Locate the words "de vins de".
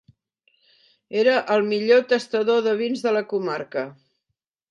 2.69-3.13